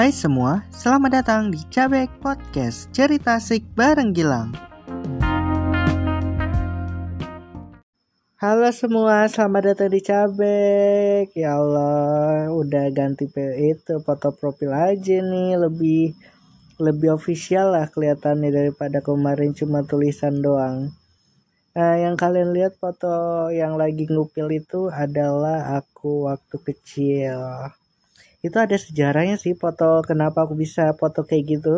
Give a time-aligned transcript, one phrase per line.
[0.00, 4.48] Hai semua, selamat datang di Cabek Podcast Cerita Asik bareng Gilang.
[8.40, 11.36] Halo semua, selamat datang di Cabek.
[11.36, 13.28] Ya Allah, udah ganti
[13.60, 16.16] itu foto profil aja nih, lebih
[16.80, 20.96] lebih official lah kelihatannya daripada kemarin cuma tulisan doang.
[21.76, 27.36] Nah, yang kalian lihat foto yang lagi ngupil itu adalah aku waktu kecil
[28.40, 31.74] itu ada sejarahnya sih foto kenapa aku bisa foto kayak gitu.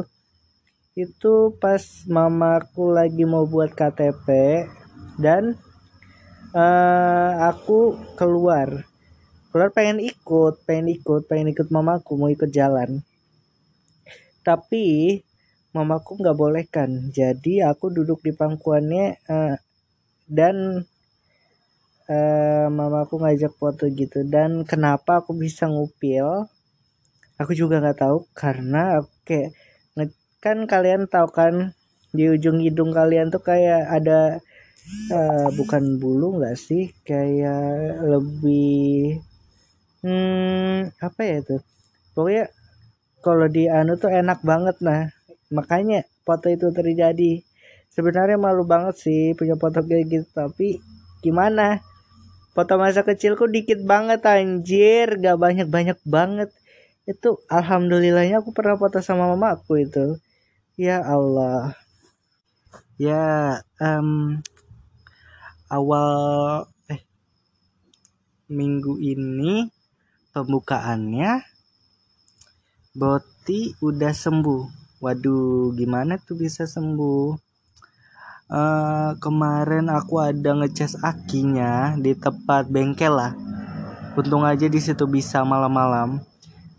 [0.94, 4.26] Itu pas mamaku lagi mau buat KTP
[5.18, 5.58] dan
[6.54, 8.86] uh, aku keluar.
[9.50, 13.02] Keluar pengen ikut pengen ikut pengen ikut mamaku mau ikut jalan.
[14.46, 15.18] Tapi
[15.74, 19.56] mamaku nggak bolehkan jadi aku duduk di pangkuannya uh,
[20.30, 20.86] dan
[22.06, 24.22] uh, mamaku ngajak foto gitu.
[24.28, 26.51] Dan kenapa aku bisa ngupil
[27.40, 29.50] aku juga nggak tahu karena kayak
[30.42, 31.54] kan kalian tahu kan
[32.10, 34.42] di ujung hidung kalian tuh kayak ada
[35.14, 39.22] uh, bukan bulu nggak sih kayak lebih
[40.02, 41.56] hmm apa ya itu?
[42.14, 42.44] Pokoknya
[43.22, 45.06] kalau di anu tuh enak banget nah
[45.54, 47.32] makanya foto itu terjadi.
[47.94, 50.82] Sebenarnya malu banget sih punya foto kayak gitu tapi
[51.22, 51.78] gimana?
[52.52, 56.50] Foto masa kecilku dikit banget anjir gak banyak banyak banget
[57.02, 60.22] itu alhamdulillahnya aku pernah foto sama mama aku itu.
[60.78, 61.74] Ya Allah.
[62.94, 64.38] Ya um,
[65.66, 66.14] awal
[66.86, 67.02] eh
[68.46, 69.66] minggu ini
[70.30, 71.42] pembukaannya
[72.92, 74.62] Boti udah sembuh.
[75.02, 77.34] Waduh gimana tuh bisa sembuh?
[78.52, 83.32] Uh, kemarin aku ada ngecas akinya di tempat bengkel lah.
[84.12, 86.31] Untung aja di situ bisa malam-malam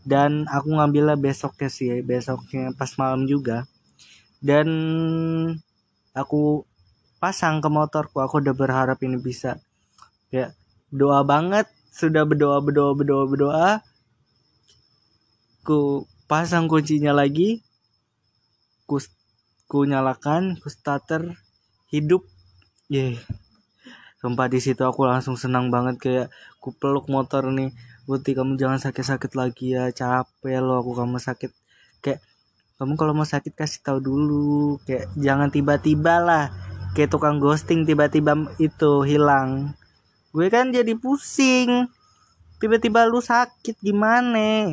[0.04, 3.68] dan aku ngambilnya besoknya sih besoknya pas malam juga.
[4.44, 4.68] Dan
[6.12, 6.68] aku
[7.24, 9.64] pasang ke motorku aku udah berharap ini bisa.
[10.28, 10.52] Ya
[10.92, 13.70] doa banget sudah berdoa berdoa berdoa berdoa.
[15.64, 17.64] Ku pasang kuncinya lagi.
[18.84, 19.00] Ku
[19.72, 21.40] ku nyalakan ku starter
[21.88, 22.28] hidup.
[22.92, 23.16] Yeah.
[24.20, 26.28] Sumpah di situ aku langsung senang banget kayak
[26.60, 27.72] ku peluk motor nih
[28.04, 29.88] Buti kamu jangan sakit-sakit lagi ya.
[29.88, 31.52] Capek loh aku kamu sakit.
[32.04, 32.20] Kayak
[32.76, 34.76] kamu kalau mau sakit kasih tahu dulu.
[34.84, 36.46] Kayak jangan tiba-tiba lah.
[36.92, 39.72] Kayak tukang ghosting tiba-tiba itu hilang.
[40.36, 41.88] Gue kan jadi pusing.
[42.60, 44.68] Tiba-tiba lu sakit gimana?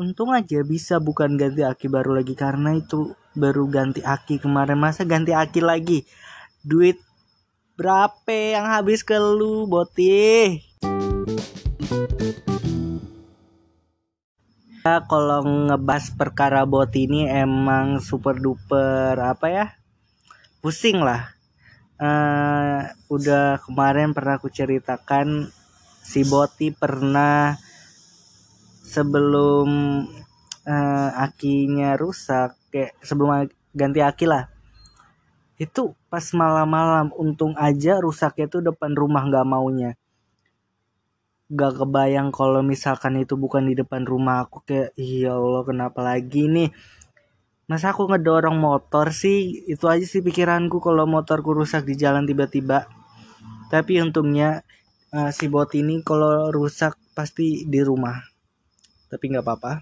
[0.00, 4.80] Untung aja bisa bukan ganti aki baru lagi karena itu baru ganti aki kemarin.
[4.80, 6.08] Masa ganti aki lagi?
[6.64, 6.96] Duit
[7.76, 10.67] berapa yang habis ke lu boti
[11.88, 12.04] Ya,
[15.08, 19.66] kalau ngebahas perkara bot ini emang super duper apa ya
[20.60, 21.32] pusing lah.
[21.96, 25.48] Uh, udah kemarin pernah aku ceritakan
[26.04, 27.56] si Boti pernah
[28.84, 29.68] sebelum
[30.68, 34.52] uh, akinya rusak kayak sebelum ganti aki lah.
[35.56, 39.96] Itu pas malam-malam untung aja rusaknya tuh depan rumah nggak maunya
[41.48, 46.44] gak kebayang kalau misalkan itu bukan di depan rumah aku kayak iya Allah kenapa lagi
[46.44, 46.68] nih?
[47.68, 49.64] Masa aku ngedorong motor sih?
[49.64, 52.88] Itu aja sih pikiranku kalau motorku rusak di jalan tiba-tiba.
[53.68, 54.64] Tapi untungnya
[55.12, 58.16] uh, si bot ini kalau rusak pasti di rumah.
[59.08, 59.72] Tapi nggak apa-apa.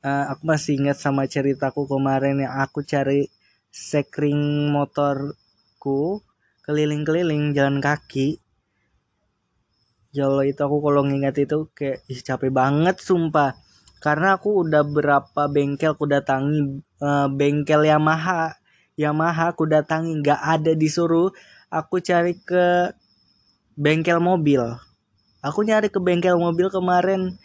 [0.00, 3.26] Uh, aku masih ingat sama ceritaku kemarin yang aku cari
[3.70, 6.22] sekring motorku
[6.66, 8.42] keliling-keliling jalan kaki
[10.10, 13.54] ya Allah itu aku kalau ngingat itu kayak ih, capek banget sumpah.
[14.00, 18.56] Karena aku udah berapa bengkel aku datangi uh, bengkel Yamaha.
[18.96, 21.32] Yamaha aku datangi nggak ada disuruh
[21.68, 22.90] aku cari ke
[23.78, 24.60] bengkel mobil.
[25.40, 27.36] Aku nyari ke bengkel mobil kemarin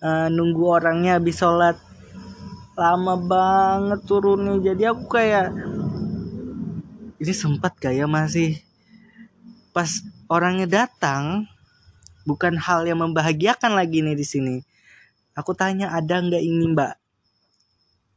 [0.00, 1.76] uh, nunggu orangnya habis sholat.
[2.74, 5.54] Lama banget turunnya jadi aku kayak
[7.22, 8.60] ini sempat kayak masih?
[9.72, 9.88] Pas
[10.28, 11.48] orangnya datang
[12.24, 14.56] bukan hal yang membahagiakan lagi nih di sini.
[15.36, 16.92] Aku tanya ada nggak ini mbak?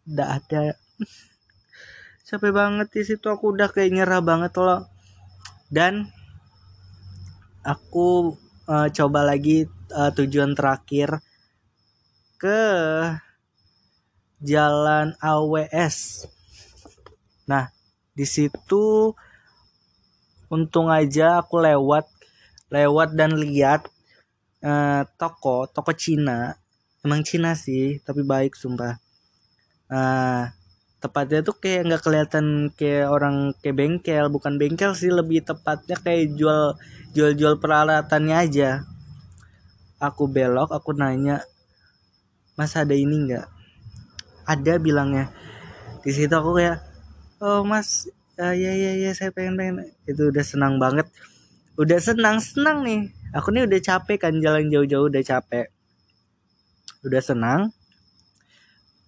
[0.07, 0.63] Nggak ada.
[2.27, 4.87] Capek banget di situ aku udah kayak nyerah banget loh.
[5.67, 6.07] Dan
[7.63, 8.35] aku
[8.71, 11.19] uh, coba lagi uh, tujuan terakhir
[12.39, 12.61] ke
[14.37, 16.29] Jalan AWS.
[17.49, 17.73] Nah,
[18.13, 19.17] di situ
[20.47, 22.05] untung aja aku lewat
[22.69, 23.89] lewat dan lihat
[24.63, 26.55] uh, toko toko Cina.
[27.05, 28.97] Emang Cina sih tapi baik sumpah.
[29.87, 30.51] Uh,
[30.97, 34.25] tepatnya tuh kayak nggak kelihatan kayak orang kayak bengkel.
[34.33, 36.75] Bukan bengkel sih lebih tepatnya kayak jual
[37.13, 38.71] jual jual peralatannya aja.
[39.97, 41.41] Aku belok aku nanya
[42.57, 43.47] mas ada ini nggak?
[44.49, 45.29] Ada bilangnya.
[46.01, 46.81] Di situ aku kayak
[47.41, 48.09] oh mas
[48.41, 49.93] uh, ya ya ya saya pengen pengen.
[50.09, 51.05] Itu udah senang banget
[51.77, 53.13] udah senang senang nih.
[53.37, 55.69] Aku nih udah capek kan jalan jauh-jauh udah capek.
[57.05, 57.61] Udah senang.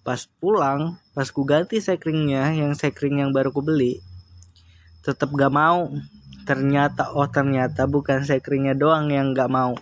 [0.06, 3.98] Pas pulang pas ku ganti sekringnya yang sekring yang baru ku beli
[5.02, 5.90] tetap gak mau.
[6.46, 9.74] Ternyata oh ternyata bukan sekringnya doang yang gak mau.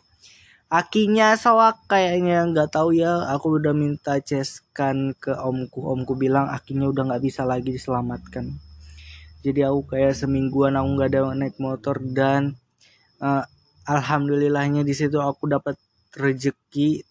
[0.68, 3.24] Akinya soak kayaknya nggak tahu ya.
[3.32, 5.80] Aku udah minta ceskan ke omku.
[5.80, 8.52] Omku bilang akinya udah nggak bisa lagi diselamatkan.
[9.40, 12.60] Jadi aku kayak semingguan aku nggak ada naik motor dan
[13.22, 13.44] uh,
[13.88, 15.76] alhamdulillahnya di situ aku dapat
[16.14, 17.04] rezeki.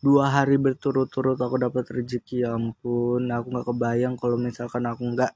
[0.00, 3.28] Dua hari berturut-turut aku dapat rezeki ya ampun.
[3.28, 5.32] Aku nggak kebayang kalau misalkan aku nggak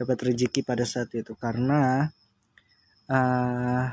[0.00, 1.36] dapat rezeki pada saat itu.
[1.36, 2.08] Karena
[3.12, 3.84] uh,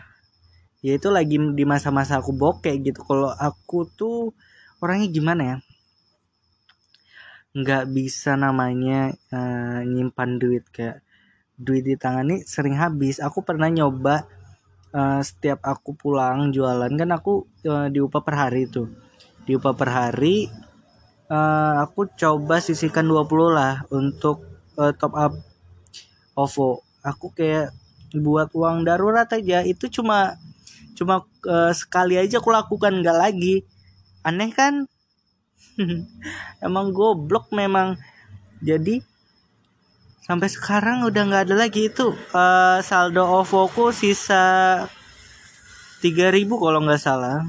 [0.80, 3.04] ya itu lagi di masa-masa aku bokeh gitu.
[3.04, 4.32] Kalau aku tuh
[4.80, 5.58] orangnya gimana ya?
[7.52, 10.64] Nggak bisa namanya uh, nyimpan duit.
[10.72, 11.04] Kayak
[11.60, 13.20] duit di tangan ini sering habis.
[13.20, 14.37] Aku pernah nyoba
[14.94, 18.88] uh, setiap aku pulang jualan kan aku uh, diupah per hari itu
[19.48, 20.52] diupah per hari
[21.32, 24.44] uh, aku coba sisihkan 20 lah untuk
[24.80, 25.34] uh, top up
[26.38, 26.86] OVO.
[27.02, 27.74] Aku kayak
[28.14, 29.66] buat uang darurat aja.
[29.66, 30.38] Itu cuma
[30.94, 33.66] cuma uh, sekali aja aku lakukan nggak lagi.
[34.22, 34.86] Aneh kan?
[36.66, 37.98] Emang goblok memang.
[38.62, 39.02] Jadi
[40.28, 41.88] sampai sekarang udah nggak ada lagi.
[41.88, 44.44] Itu uh, saldo OVO sisa
[46.04, 47.48] 3000 kalau nggak salah.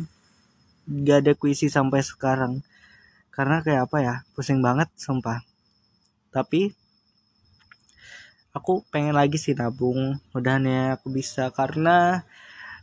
[0.86, 2.62] Nggak ada kuisi sampai sekarang.
[3.34, 4.14] Karena kayak apa ya?
[4.32, 5.42] Pusing banget sumpah.
[6.30, 6.70] Tapi
[8.54, 10.16] aku pengen lagi sih nabung.
[10.30, 11.50] Mudahan ya aku bisa.
[11.50, 12.22] Karena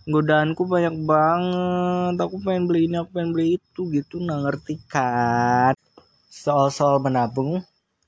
[0.05, 2.15] godaanku banyak banget.
[2.19, 4.19] Aku pengen beli ini aku pengen beli itu gitu.
[4.19, 5.73] Nggak ngerti kan?
[6.29, 7.63] Soal-soal menabung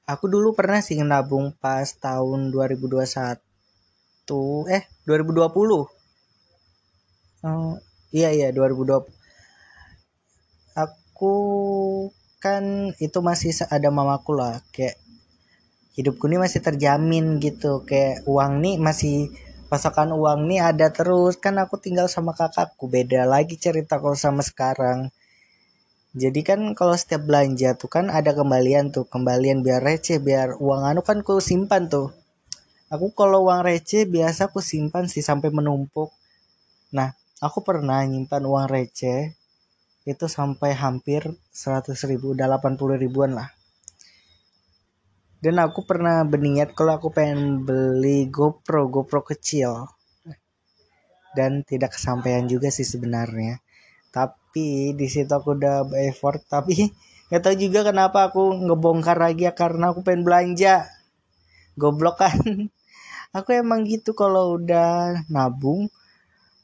[0.07, 3.38] aku dulu pernah sih nabung pas tahun 2021
[4.71, 5.51] eh 2020
[7.44, 7.75] oh,
[8.15, 9.04] iya iya 2020
[10.74, 11.36] aku
[12.39, 14.95] kan itu masih ada mamaku lah kayak
[15.98, 19.33] hidupku ini masih terjamin gitu kayak uang nih masih
[19.68, 21.36] pasokan uang nih ada terus.
[21.36, 25.12] Kan aku tinggal sama kakakku beda lagi cerita kalau sama sekarang
[26.15, 30.88] jadi kan kalau setiap belanja tuh kan ada kembalian tuh kembalian biar receh biar uang
[30.88, 32.15] anu kan ku simpan tuh.
[32.88, 36.15] Aku kalau uang receh biasa aku simpan sih sampai menumpuk.
[36.95, 37.12] Nah
[37.44, 39.36] aku pernah nyimpan uang receh
[40.07, 43.51] itu sampai hampir 100 ribu udah 80 ribuan lah.
[45.44, 49.92] Dan aku pernah berniat kalau aku pengen beli GoPro GoPro kecil.
[51.36, 53.62] Dan tidak kesampaian juga sih sebenarnya.
[54.10, 54.47] Tapi
[54.94, 56.42] di situ aku udah effort.
[56.45, 56.89] Tapi
[57.30, 60.88] nggak tahu juga kenapa aku ngebongkar lagi ya karena aku pengen belanja.
[61.77, 62.38] Goblok kan?
[63.38, 65.94] Aku emang gitu kalau udah nabung.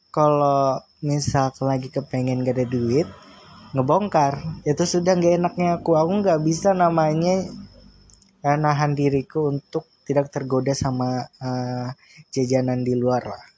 [0.10, 3.06] Kalau misal lagi kepengen gak ada duit
[3.78, 4.42] ngebongkar.
[4.66, 5.94] Itu sudah nggak enaknya aku.
[5.94, 7.46] Aku nggak bisa namanya
[8.42, 11.94] uh, nahan diriku untuk tidak tergoda sama uh,
[12.34, 13.53] jajanan di luar lah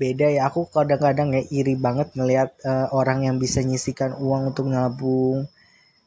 [0.00, 0.48] beda ya.
[0.48, 5.44] Aku kadang-kadang kayak iri banget ngelihat uh, orang yang bisa nyisikan uang untuk nabung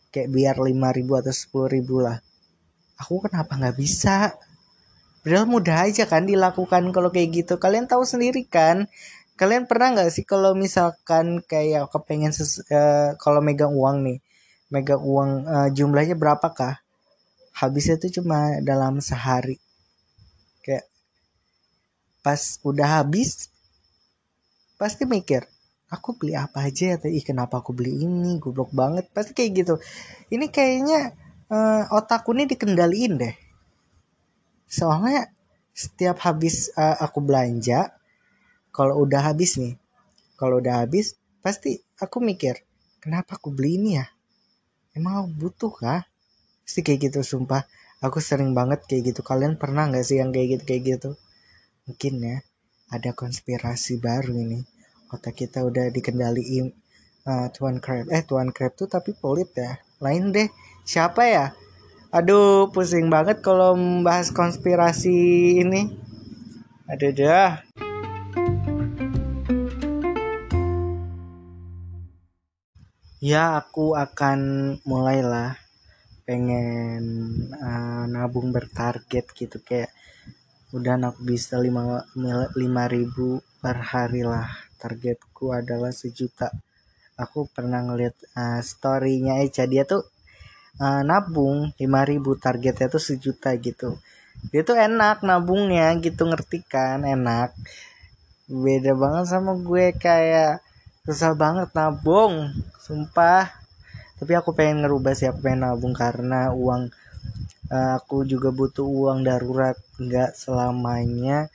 [0.10, 2.18] kayak biar lima ribu atau sepuluh ribu lah.
[2.98, 4.34] Aku kenapa nggak bisa?
[5.22, 7.62] Padahal mudah aja kan dilakukan kalau kayak gitu.
[7.62, 8.90] Kalian tahu sendiri kan?
[9.38, 12.34] Kalian pernah nggak sih kalau misalkan kayak kepengen
[12.74, 14.20] uh, kalau megang uang nih
[14.74, 16.82] megang uang uh, jumlahnya berapakah?
[17.54, 19.62] Habisnya tuh cuma dalam sehari.
[20.66, 20.90] Kayak
[22.26, 23.53] pas udah habis
[24.84, 25.48] pasti mikir
[25.94, 26.98] aku beli apa aja ya?
[27.06, 28.42] Ih kenapa aku beli ini?
[28.42, 29.14] Goblok banget.
[29.14, 29.74] Pasti kayak gitu.
[30.34, 31.14] Ini kayaknya
[31.54, 33.36] uh, otakku ini dikendaliin deh.
[34.66, 35.30] Soalnya
[35.72, 37.94] setiap habis uh, aku belanja
[38.74, 39.78] kalau udah habis nih
[40.38, 42.62] kalau udah habis pasti aku mikir
[42.98, 44.06] kenapa aku beli ini ya?
[44.98, 46.02] Emang aku butuh kah?
[46.66, 47.66] Pasti kayak gitu sumpah.
[48.04, 49.22] Aku sering banget kayak gitu.
[49.24, 51.10] Kalian pernah nggak sih yang kayak gitu kayak gitu?
[51.88, 52.38] Mungkin ya
[52.94, 54.73] ada konspirasi baru ini
[55.14, 56.74] otak kita udah dikendaliin
[57.30, 58.10] uh, Tuan Crab.
[58.10, 59.78] Eh Tuan Crab tuh tapi pelit ya.
[60.02, 60.50] Lain deh
[60.82, 61.46] siapa ya?
[62.10, 65.14] Aduh pusing banget kalau membahas konspirasi
[65.62, 65.94] ini.
[66.90, 67.62] Aduh dah.
[73.24, 74.40] Ya aku akan
[74.84, 75.62] mulailah.
[76.24, 77.04] Pengen
[77.60, 79.92] uh, nabung bertarget gitu kayak
[80.74, 82.02] udah aku bisa lima
[82.58, 84.50] lima ribu per hari lah
[84.84, 86.52] targetku adalah sejuta.
[87.16, 90.04] Aku pernah ngeliat uh, storynya Eca dia tuh
[90.84, 93.96] uh, nabung lima ribu targetnya tuh sejuta gitu.
[94.52, 97.08] Dia tuh enak nabungnya gitu ngerti kan?
[97.08, 97.56] Enak.
[98.52, 100.60] Beda banget sama gue kayak
[101.08, 102.52] susah banget nabung
[102.84, 103.48] sumpah.
[104.20, 106.92] Tapi aku pengen ngerubah sih aku pengen nabung karena uang
[107.72, 109.80] uh, aku juga butuh uang darurat.
[109.96, 111.48] Nggak selamanya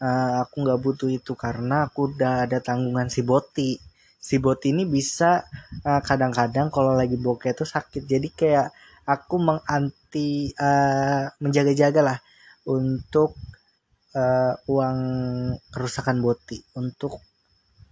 [0.00, 3.76] uh, aku nggak butuh itu karena aku udah ada tanggungan si boti.
[4.20, 5.44] Si boti ini bisa
[5.80, 8.04] kadang kadang-kadang kalau lagi bokeh itu sakit.
[8.04, 8.68] Jadi kayak
[9.08, 12.18] aku menganti uh, menjaga-jaga lah
[12.68, 13.32] untuk
[14.14, 14.98] uh, uang
[15.72, 17.20] kerusakan boti untuk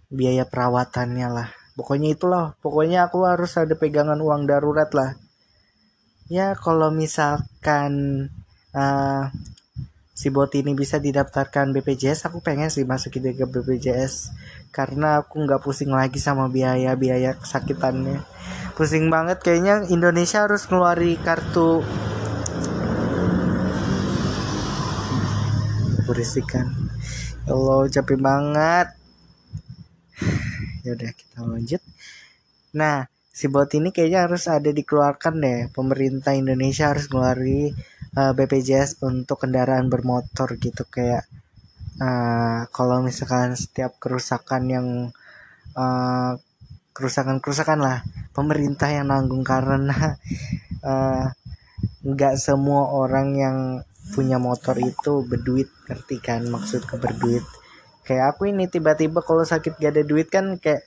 [0.09, 1.49] biaya perawatannya lah.
[1.73, 5.15] Pokoknya itulah pokoknya aku harus ada pegangan uang darurat lah.
[6.29, 8.27] Ya kalau misalkan
[8.77, 9.23] uh,
[10.19, 14.35] si bot ini bisa didaftarkan BPJS aku pengen sih masukin ke BPJS
[14.67, 18.19] karena aku nggak pusing lagi sama biaya-biaya kesakitannya.
[18.75, 21.79] Pusing banget kayaknya Indonesia harus ngeluarin kartu
[26.03, 26.67] berisikan.
[27.47, 28.87] Ya Allah capek banget.
[30.79, 31.83] Ya udah kita lanjut.
[32.75, 35.59] Nah si bot ini kayaknya harus ada dikeluarkan deh.
[35.71, 37.71] Pemerintah Indonesia harus ngeluarin
[38.15, 41.27] uh, BPJS untuk kendaraan bermotor gitu kayak
[42.01, 44.87] uh, kalau misalkan setiap kerusakan yang
[45.75, 46.33] uh,
[46.95, 47.97] kerusakan-kerusakan lah
[48.33, 49.87] pemerintah yang nanggung karena
[52.07, 53.57] nggak uh, semua orang yang
[54.09, 57.45] punya motor itu berduit ngerti kan maksud ke berduit?
[58.03, 60.81] Kayak aku ini tiba-tiba kalau sakit gak ada duit kan kayak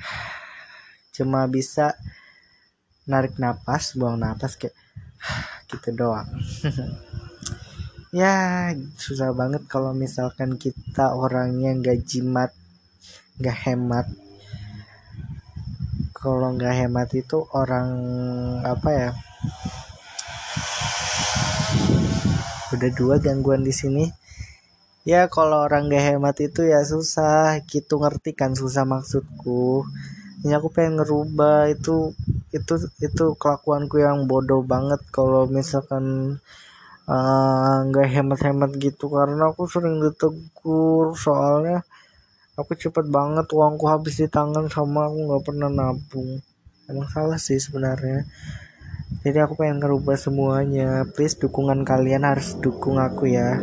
[1.18, 1.98] cuma bisa
[3.04, 4.72] narik nafas buang nafas kayak
[5.68, 6.28] gitu doang.
[8.08, 12.56] Ya susah banget kalau misalkan kita orangnya nggak jimat
[13.36, 14.08] nggak hemat.
[16.16, 17.88] Kalau nggak hemat itu orang
[18.64, 19.10] apa ya
[22.72, 24.08] udah dua gangguan di sini.
[25.04, 27.60] Ya kalau orang nggak hemat itu ya susah.
[27.68, 29.84] Gitu ngerti kan susah maksudku.
[30.48, 32.16] Ini aku pengen ngerubah itu
[32.56, 36.36] itu itu kelakuanku yang bodoh banget kalau misalkan
[37.08, 39.12] eh, nggak uh, hemat-hemat gitu.
[39.12, 41.84] Karena aku sering ditegur soalnya
[42.58, 46.30] aku cepet banget uangku habis di tangan sama aku nggak pernah nabung.
[46.90, 48.24] Emang salah sih sebenarnya.
[49.22, 51.04] Jadi aku pengen ngerubah semuanya.
[51.14, 53.60] Please dukungan kalian harus dukung aku ya.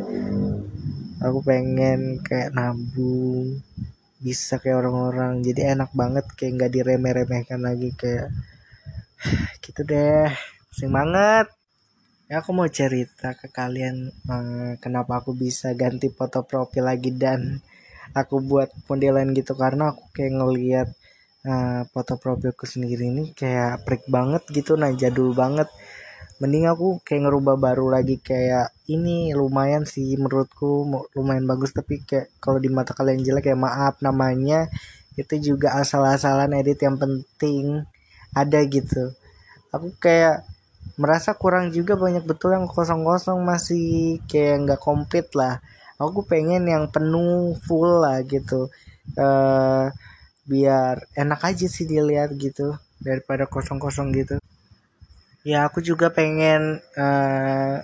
[1.25, 3.62] Aku pengen kayak nabung
[4.22, 5.44] bisa kayak orang-orang.
[5.46, 8.30] Jadi enak banget kayak nggak diremeh-remehkan lagi kayak
[9.65, 10.29] gitu deh.
[10.70, 11.48] Pusing banget.
[12.25, 17.62] Ya aku mau cerita ke kalian uh, kenapa aku bisa ganti foto profil lagi dan
[18.17, 19.53] aku buat modelan gitu.
[19.53, 20.89] Karena aku kayak ngeliat
[21.46, 25.70] uh, foto profilku sendiri ini kayak prik banget gitu nah jadul banget.
[26.41, 30.84] Mending aku kayak ngerubah baru lagi kayak ini lumayan sih menurutku
[31.15, 31.72] lumayan bagus.
[31.72, 34.67] Tapi kayak kalau di mata kalian jelek kayak maaf namanya.
[35.15, 37.88] Itu juga asal-asalan edit yang penting
[38.36, 39.15] ada gitu.
[39.72, 40.44] Aku kayak
[41.00, 45.63] merasa kurang juga banyak betul yang kosong-kosong masih kayak nggak komplit lah.
[45.96, 48.68] Aku pengen yang penuh full lah gitu.
[49.15, 49.88] Uh,
[50.46, 54.36] biar enak aja sih dilihat gitu daripada kosong-kosong gitu.
[55.48, 57.75] Ya aku juga pengen uh,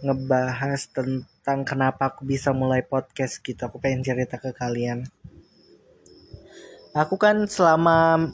[0.00, 3.60] ngebahas tentang kenapa aku bisa mulai podcast gitu.
[3.68, 5.04] Aku pengen cerita ke kalian
[6.90, 8.30] aku kan selama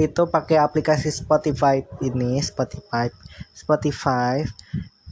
[0.00, 3.12] itu pakai aplikasi Spotify ini Spotify
[3.52, 4.44] Spotify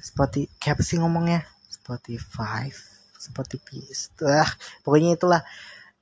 [0.01, 2.73] Spotify apa sih ngomongnya Spotify
[3.21, 3.83] Spotify
[4.25, 4.51] ah,
[4.81, 5.43] pokoknya itulah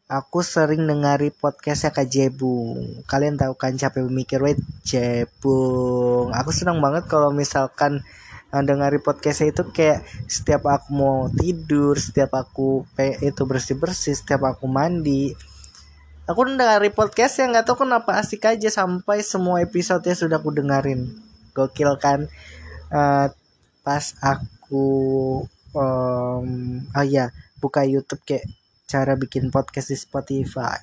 [0.04, 3.02] aku sering dengari podcastnya Kak Jebung.
[3.08, 6.28] Kalian tahu kan capek mikir wait Jebung.
[6.36, 8.04] Aku senang banget kalau misalkan
[8.52, 14.44] uh, dengari podcastnya itu kayak setiap aku mau tidur, setiap aku itu bersih bersih, setiap
[14.44, 15.32] aku mandi.
[16.24, 21.12] Aku dengari podcast yang nggak tahu kenapa asik aja sampai semua episodenya sudah aku dengerin.
[21.52, 22.32] Gokil kan?
[22.88, 23.28] Uh,
[23.84, 25.44] pas aku
[25.76, 26.48] um,
[26.96, 27.28] oh ya
[27.60, 28.48] buka YouTube kayak
[28.88, 30.80] cara bikin podcast di Spotify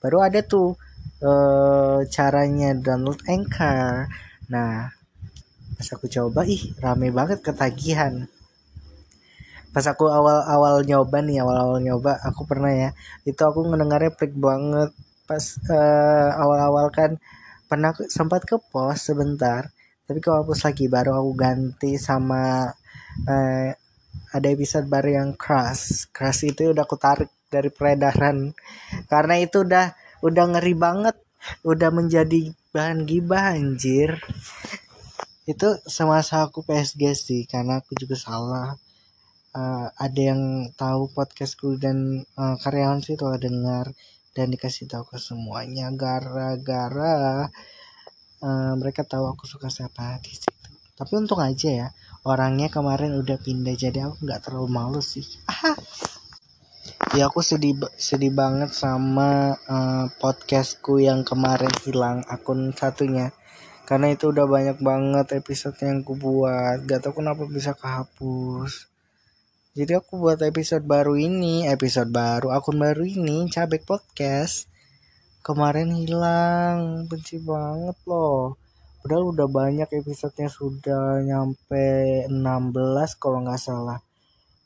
[0.00, 0.74] baru ada tuh
[1.22, 4.08] uh, caranya download Anchor
[4.50, 4.90] nah
[5.78, 8.26] pas aku coba ih rame banget ketagihan
[9.70, 12.90] pas aku awal-awal nyoba nih awal-awal nyoba aku pernah ya.
[13.22, 14.90] Itu aku ngedengarnya pelik banget.
[15.26, 17.10] Pas uh, awal-awal kan
[17.70, 19.70] pernah sempat ke pos sebentar.
[20.10, 22.66] Tapi kalau hapus lagi baru aku ganti sama
[23.30, 23.68] uh,
[24.30, 28.50] ada episode baru yang crash crash itu udah aku tarik dari peredaran.
[29.06, 29.94] Karena itu udah
[30.26, 31.16] udah ngeri banget.
[31.62, 34.18] Udah menjadi bahan gibah anjir.
[35.46, 38.76] Itu semasa aku PSG sih karena aku juga salah
[39.54, 43.90] uh, ada yang tahu podcastku dan uh, karyawan sih tuh dengar
[44.34, 45.90] dan dikasih tahu ke semuanya.
[45.94, 47.50] Gara-gara
[48.42, 50.70] uh, mereka tahu aku suka siapa di situ.
[50.94, 51.88] Tapi untung aja ya
[52.28, 55.24] orangnya kemarin udah pindah jadi aku nggak terlalu malu sih.
[57.16, 63.34] Ya aku sedih sedih banget sama uh, podcastku yang kemarin hilang akun satunya.
[63.82, 66.86] Karena itu udah banyak banget episode yang aku buat.
[66.86, 68.89] Gak tau kenapa bisa kehapus
[69.70, 74.66] jadi aku buat episode baru ini episode baru akun baru ini cabek podcast.
[75.46, 78.58] Kemarin hilang benci banget loh.
[78.98, 81.86] Padahal udah banyak episodenya sudah nyampe
[82.26, 82.34] 16
[83.22, 84.02] kalau nggak salah.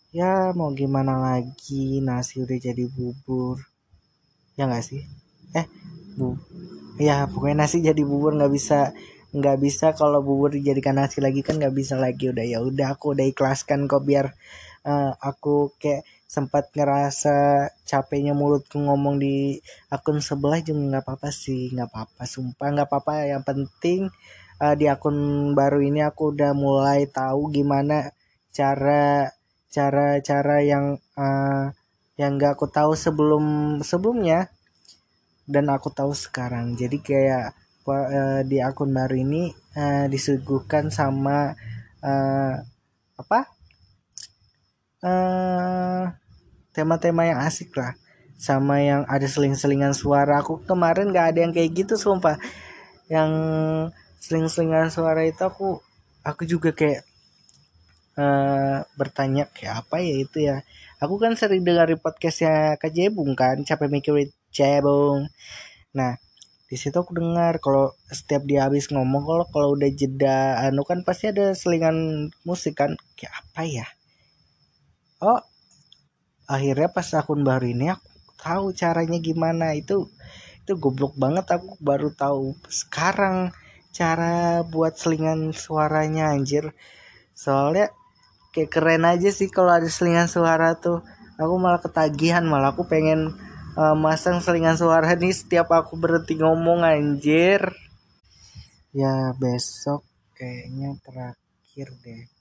[0.08, 3.60] Ya mau gimana lagi nasi udah jadi bubur.
[4.56, 5.04] Ya nggak sih?
[5.52, 5.68] Eh
[6.16, 6.32] bu
[6.96, 8.96] ya pokoknya nasi jadi bubur nggak bisa
[9.36, 12.32] nggak bisa kalau bubur dijadikan nasi lagi kan nggak bisa lagi.
[12.32, 14.32] Udah ya udah aku udah ikhlaskan kok biar
[14.84, 21.70] uh, aku kayak sempat ngerasa capeknya mulutku ngomong di akun sebelah juga nggak apa-apa sih
[21.72, 23.14] nggak apa-apa sumpah nggak apa-apa.
[23.32, 24.00] Yang penting
[24.60, 25.16] uh, di akun
[25.56, 28.12] baru ini aku udah mulai tahu gimana
[28.54, 29.32] cara
[29.72, 31.74] cara cara yang uh,
[32.14, 33.44] yang nggak aku tahu sebelum
[33.82, 34.52] sebelumnya
[35.48, 36.78] dan aku tahu sekarang.
[36.78, 37.46] Jadi kayak
[38.48, 41.52] di akun baru ini uh, disuguhkan sama
[42.00, 42.56] uh,
[43.20, 43.53] apa
[45.04, 46.08] uh,
[46.72, 47.94] tema-tema yang asik lah.
[48.40, 50.40] Sama yang ada seling-selingan suara.
[50.42, 52.40] Aku kemarin gak ada yang kayak gitu sumpah.
[53.06, 53.30] Yang
[54.18, 55.84] seling-selingan suara itu aku
[56.24, 57.04] aku juga kayak
[58.16, 60.56] uh, bertanya kayak apa ya itu ya?
[60.98, 65.28] Aku kan sering dengar podcastnya Kak Jebung kan capek mikir Jebung.
[65.92, 66.16] Nah
[66.64, 71.04] di situ aku dengar kalau setiap dia habis ngomong kalau kalau udah jeda anu kan
[71.04, 72.96] pasti ada selingan musik kan.
[73.14, 73.86] Kayak apa ya
[75.20, 75.40] oh
[76.44, 79.72] akhirnya pas akun baru ini aku tahu caranya gimana.
[79.72, 80.12] Itu
[80.64, 81.48] itu goblok banget.
[81.56, 83.52] Aku baru tahu sekarang
[83.94, 86.76] cara buat selingan suaranya anjir.
[87.32, 87.90] Soalnya
[88.52, 91.00] kayak keren aja sih kalau ada selingan suara tuh.
[91.40, 93.34] Aku malah ketagihan malah aku pengen
[93.74, 97.74] uh, masang selingan suara nih setiap aku berhenti ngomong anjir.
[98.94, 100.06] Ya besok
[100.38, 102.33] kayaknya terakhir deh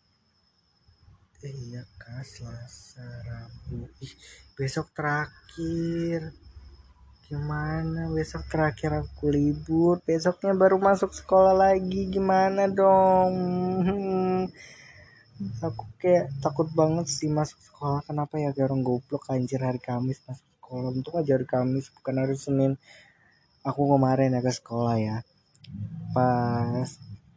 [1.44, 3.84] eh, iya kak selasa rabu.
[4.00, 4.14] Ih
[4.56, 6.32] besok terakhir.
[7.28, 8.08] Gimana?
[8.16, 10.00] Besok terakhir aku libur.
[10.08, 12.08] Besoknya baru masuk sekolah lagi.
[12.08, 13.34] Gimana dong?
[15.68, 18.00] Aku kayak takut banget sih masuk sekolah.
[18.08, 18.56] Kenapa ya?
[18.64, 19.28] Orang goblok.
[19.28, 20.96] Anjir hari Kamis masuk sekolah.
[20.96, 22.80] Untuk aja hari Kamis bukan hari Senin.
[23.68, 25.18] Aku kemarin ya ke sekolah ya.
[26.16, 26.88] Pas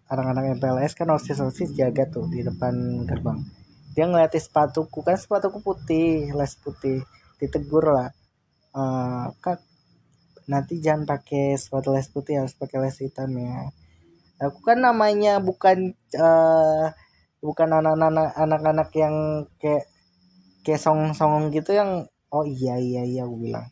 [0.07, 3.56] anak-anak MPLS kan osis-osis jaga tuh di depan gerbang
[3.97, 7.01] dia ngeliatin sepatuku kan sepatuku putih les putih
[7.41, 8.13] ditegur lah.
[8.77, 9.65] Uh, kak
[10.45, 13.73] nanti jangan pakai sepatu les putih harus pakai les hitam ya.
[14.37, 16.93] Aku kan namanya bukan uh,
[17.41, 19.89] bukan anak-anak anak-anak yang kayak
[20.61, 23.65] kayak song-song gitu yang oh iya iya iya aku bilang.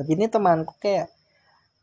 [0.00, 1.12] Tapi ini temanku kayak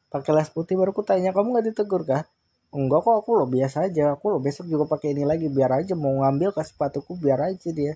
[0.10, 2.26] pakai les putih baru aku tanya kamu nggak ditegur kah
[2.72, 4.16] enggak kok aku lo biasa aja.
[4.16, 7.70] Aku lo besok juga pakai ini lagi biar aja mau ngambil ke sepatuku biar aja
[7.72, 7.94] dia.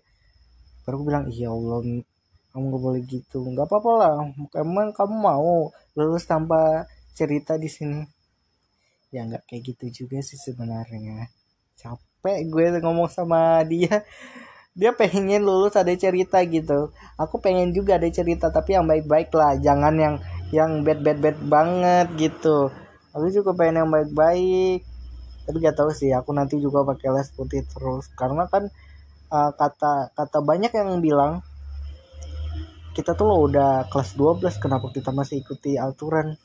[0.83, 1.81] Baru aku bilang iya allah
[2.51, 3.39] kamu gak boleh gitu.
[3.43, 4.13] Nggak apa-apa lah.
[4.55, 8.03] Emang kamu mau lulus tanpa cerita di sini?
[9.11, 11.27] Ya nggak kayak gitu juga sih sebenarnya.
[11.75, 14.03] Capek gue ngomong sama dia.
[14.75, 16.91] Dia pengen lulus ada cerita gitu.
[17.15, 19.55] Aku pengen juga ada cerita tapi yang baik-baik lah.
[19.55, 20.15] Jangan yang
[20.51, 22.71] yang bad bad bad banget gitu
[23.15, 24.83] aku juga pengen yang baik-baik.
[25.47, 28.11] Tapi gak tahu sih aku nanti juga pakai les putih terus.
[28.11, 28.67] Karena kan
[29.31, 31.39] uh, kata kata banyak yang bilang
[32.91, 36.35] kita tuh lo udah kelas 12 kenapa kita masih ikuti aturan?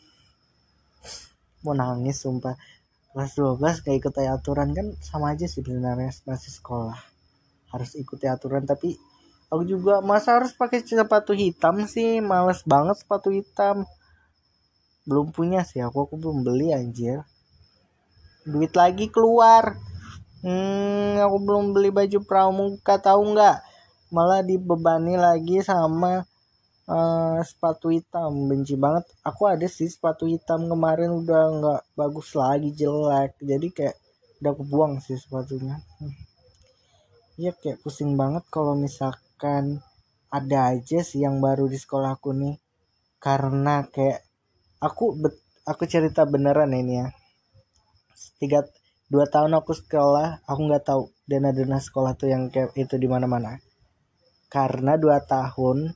[1.66, 2.54] Mau nangis sumpah.
[3.11, 6.98] Kelas 12 kayak ikuti aturan kan sama aja sih sebenarnya masih sekolah.
[7.74, 8.94] Harus ikuti aturan tapi
[9.50, 12.22] aku juga masa harus pakai sepatu hitam sih?
[12.22, 13.87] Males banget sepatu hitam
[15.08, 17.24] belum punya sih aku aku belum beli anjir.
[18.44, 19.76] Duit lagi keluar.
[20.40, 23.60] Hmm aku belum beli baju pramuka tahu nggak?
[24.10, 26.24] Malah dibebani lagi sama
[26.88, 28.48] uh, sepatu hitam.
[28.48, 29.04] Benci banget.
[29.24, 33.36] Aku ada sih sepatu hitam kemarin udah nggak bagus lagi jelek.
[33.40, 33.96] Jadi kayak
[34.40, 35.76] udah aku buang sih sepatunya.
[37.40, 39.80] Iya kayak pusing banget kalau misalkan
[40.32, 42.56] ada aja sih yang baru di sekolahku nih.
[43.20, 44.29] Karena kayak
[44.80, 45.16] aku
[45.68, 47.06] aku cerita beneran ini ya.
[48.40, 48.64] Tiga
[49.12, 53.60] dua tahun aku sekolah aku nggak tahu dana-dana sekolah tuh yang kayak itu di mana-mana.
[54.50, 55.94] Karena dua tahun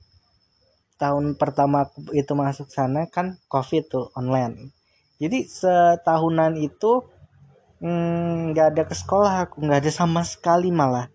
[1.00, 4.70] tahun pertama itu masuk sana kan covid tuh online.
[5.18, 7.02] Jadi setahunan itu
[7.80, 11.08] hmm, nggak hmm, ada ke sekolah aku nggak ada sama sekali malah.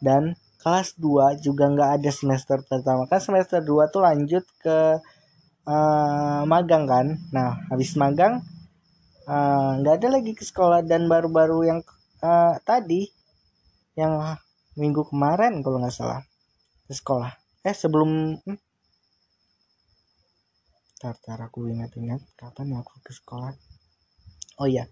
[0.00, 3.04] Dan kelas 2 juga nggak ada semester pertama.
[3.08, 5.00] Kan semester 2 tuh lanjut ke
[5.66, 7.06] uh, magang kan?
[7.34, 8.44] Nah habis magang
[9.28, 11.80] eh, nggak uh, ada lagi ke sekolah dan baru-baru yang
[12.24, 13.06] uh, tadi
[13.98, 14.16] yang
[14.78, 16.20] minggu kemarin kalau nggak salah
[16.86, 17.32] ke sekolah.
[17.66, 18.58] Eh sebelum hmm,
[21.00, 23.52] tar aku ingat-ingat kapan aku ke sekolah?
[24.60, 24.84] Oh iya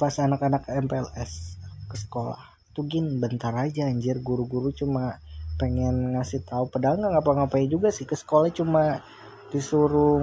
[0.00, 1.60] pas anak-anak MPLS
[1.92, 2.40] ke sekolah.
[2.72, 4.16] Tuh gin bentar aja anjir.
[4.24, 5.20] Guru-guru cuma
[5.60, 6.72] pengen ngasih tahu.
[6.72, 8.08] Padahal nggak ngapa-ngapain juga sih.
[8.08, 9.04] Ke sekolah cuma
[9.50, 10.22] disuruh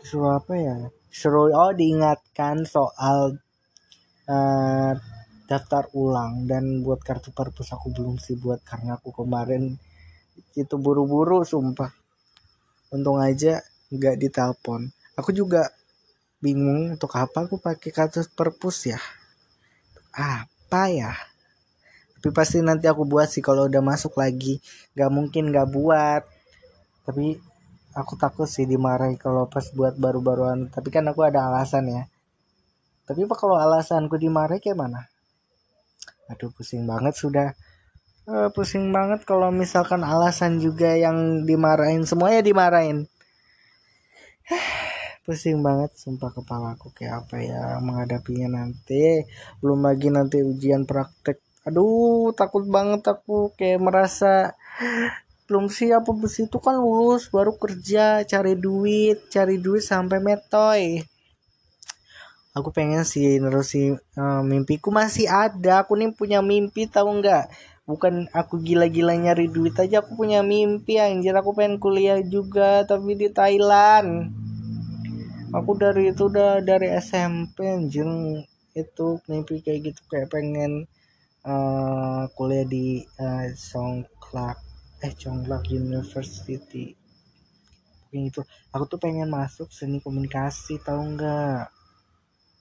[0.00, 0.76] disuruh apa ya?
[1.08, 3.40] Disuruh oh diingatkan soal
[4.28, 4.92] uh,
[5.48, 6.44] daftar ulang.
[6.44, 9.76] Dan buat kartu perpus aku belum sih buat karena aku kemarin
[10.56, 11.92] itu buru-buru sumpah.
[12.92, 14.92] Untung aja nggak ditelepon.
[15.16, 15.72] Aku juga
[16.44, 19.00] bingung untuk apa aku pakai kartu perpus ya?
[20.12, 21.12] Apa ya?
[22.22, 24.60] Tapi pasti nanti aku buat sih kalau udah masuk lagi.
[24.94, 26.22] Nggak mungkin nggak buat.
[27.02, 27.51] Tapi
[27.92, 32.02] aku takut sih dimarahi kalau pas buat baru-baruan tapi kan aku ada alasan ya.
[33.02, 35.10] Tapi apa kalau alasanku dimarahi kayak mana?
[36.30, 37.52] Aduh pusing banget sudah.
[38.22, 43.10] Uh, pusing banget kalau misalkan alasan juga yang dimarahin semuanya dimarahin.
[45.22, 49.22] Pusing banget sumpah kepala aku kayak apa ya menghadapinya nanti.
[49.62, 51.38] Belum lagi nanti ujian praktek.
[51.62, 54.58] Aduh takut banget aku kayak merasa
[55.52, 61.04] belum siap habis itu kan lulus baru kerja cari duit cari duit sampai metoy.
[62.56, 65.84] Aku pengen sih nerusin uh, mimpiku masih ada.
[65.84, 67.52] Aku nih punya mimpi tahu nggak?
[67.84, 71.36] Bukan aku gila-gila nyari duit aja aku punya mimpi anjir.
[71.36, 74.32] Aku pengen kuliah juga tapi di Thailand.
[75.52, 78.08] Aku dari itu udah dari SMP anjir.
[78.72, 80.88] Itu mimpi kayak gitu kayak pengen
[81.44, 84.71] uh, kuliah di uh, Songklak
[85.02, 86.94] eh Songklak University.
[88.14, 91.62] Yang itu aku tuh pengen masuk seni komunikasi tau nggak?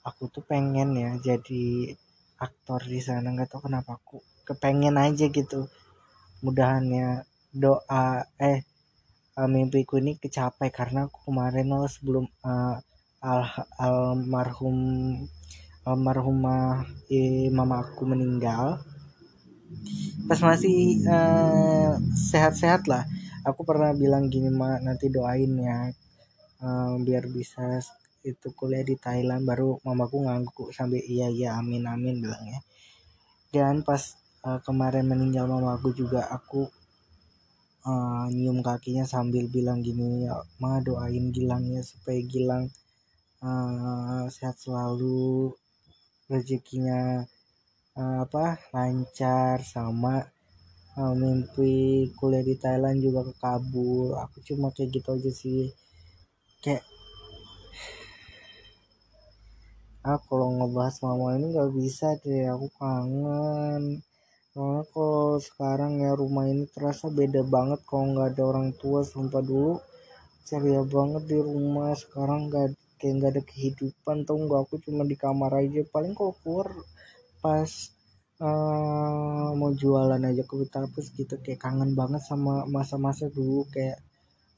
[0.09, 1.93] Aku tuh pengen ya jadi
[2.41, 3.29] aktor di sana.
[3.29, 5.69] Nggak tau kenapa aku kepengen aja gitu.
[6.41, 8.65] Mudahannya doa eh
[9.37, 12.77] uh, mimpiku ini kecapai karena aku kemarin loh sebelum uh,
[13.21, 13.41] al
[13.77, 14.77] almarhum
[15.85, 18.81] almarhumah eh, mama aku meninggal
[20.29, 23.03] pas masih uh, sehat-sehat lah.
[23.47, 25.89] Aku pernah bilang gini ma nanti doain ya
[26.61, 27.81] uh, biar bisa
[28.21, 32.61] itu kuliah di Thailand baru mamaku ngangguk sampai iya iya amin amin bilangnya
[33.49, 34.13] dan pas
[34.45, 36.69] uh, kemarin meninggal mamaku juga aku
[37.89, 42.69] uh, nyium kakinya sambil bilang gini ya ma doain Gilang ya supaya Gilang
[43.41, 45.49] uh, sehat selalu
[46.29, 47.25] rezekinya
[47.99, 50.23] uh, apa lancar sama
[50.99, 54.15] uh, mimpi kuliah di Thailand juga kekabul.
[54.23, 55.63] Aku cuma kayak gitu aja sih.
[56.63, 56.83] Kayak
[60.01, 62.45] ah kalau ngebahas mama ini nggak bisa deh.
[62.53, 63.83] Aku kangen.
[64.51, 68.99] Soalnya kalau sekarang ya rumah ini terasa beda banget kalau nggak ada orang tua.
[69.11, 69.79] Sumpah dulu
[70.47, 71.91] ceria banget di rumah.
[71.95, 72.67] Sekarang nggak
[72.99, 74.59] kayak nggak ada kehidupan tau nggak?
[74.67, 75.81] Aku cuma di kamar aja.
[75.93, 76.67] Paling kalau keluar
[77.43, 77.69] pas
[78.41, 83.97] uh, mau jualan aja ke Witalpus gitu kayak kangen banget sama masa-masa dulu kayak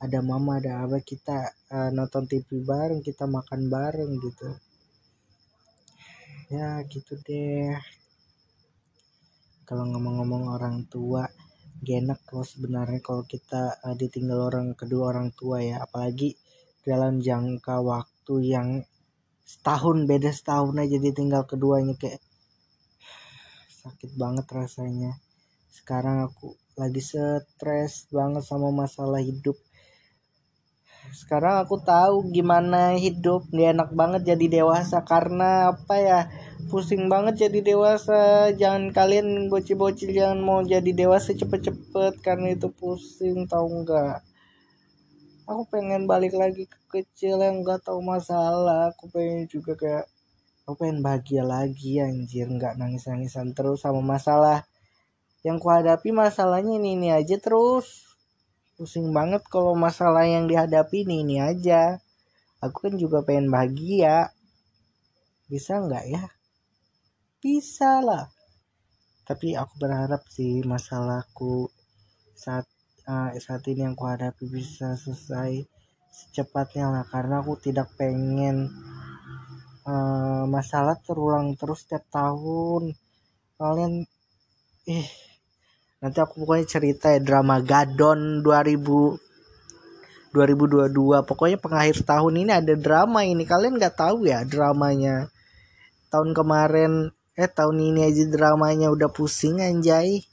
[0.04, 1.38] ada mama ada apa kita
[1.72, 4.50] uh, nonton TV bareng kita makan bareng gitu.
[6.52, 7.72] Ya gitu deh.
[9.64, 11.24] Kalau ngomong-ngomong orang tua
[11.84, 15.80] enak kalau sebenarnya kalau kita uh, ditinggal orang kedua orang tua ya.
[15.80, 16.36] Apalagi
[16.84, 18.70] dalam jangka waktu yang
[19.44, 22.20] setahun beda setahun aja ditinggal keduanya kayak
[23.84, 25.20] sakit banget rasanya.
[25.68, 29.60] Sekarang aku lagi stres banget sama masalah hidup.
[31.12, 33.44] Sekarang aku tahu gimana hidup.
[33.52, 36.20] Gak enak banget jadi dewasa karena apa ya?
[36.72, 38.56] Pusing banget jadi dewasa.
[38.56, 44.24] Jangan kalian bocil-bocil jangan mau jadi dewasa cepet-cepet karena itu pusing tau nggak?
[45.44, 48.96] Aku pengen balik lagi ke kecil yang nggak tahu masalah.
[48.96, 50.08] Aku pengen juga kayak
[50.64, 52.48] aku pengen bahagia lagi anjir.
[52.48, 54.64] Nggak nangis nangisan terus sama masalah.
[55.44, 58.16] Yang kuhadapi masalahnya ini ini aja terus.
[58.80, 62.00] Pusing banget kalau masalah yang dihadapi ini ini aja.
[62.64, 64.32] Aku kan juga pengen bahagia.
[65.52, 66.24] Bisa nggak ya?
[67.44, 68.32] Bisa lah.
[69.28, 71.68] Tapi aku berharap sih masalahku
[72.36, 72.68] saat
[73.08, 75.68] uh, saat ini yang kuhadapi bisa selesai
[76.08, 77.04] secepatnya lah.
[77.04, 78.72] Karena aku tidak pengen
[79.88, 82.96] uh, masalah terulang terus setiap tahun.
[83.60, 84.04] Kalian
[84.90, 85.08] eh
[86.04, 89.24] nanti aku pokoknya cerita ya drama Gadon 2000
[90.34, 93.46] 2022 pokoknya pengakhir tahun ini ada drama ini.
[93.46, 95.30] Kalian nggak tahu ya dramanya.
[96.10, 100.26] Tahun kemarin eh tahun ini aja dramanya udah pusing anjay.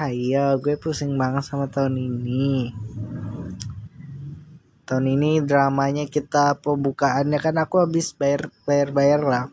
[0.00, 2.72] Hayo gue pusing banget sama tahun ini
[4.90, 9.44] tahun ini dramanya kita pembukaannya kan aku habis bayar bayar bayar lah.